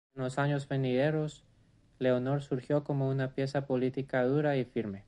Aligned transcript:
En 0.15 0.23
los 0.23 0.39
años 0.39 0.67
venideros, 0.67 1.45
Leonor 1.99 2.41
surgió 2.41 2.83
como 2.83 3.07
una 3.07 3.35
pieza 3.35 3.67
política 3.67 4.25
dura 4.25 4.57
y 4.57 4.65
firme. 4.65 4.99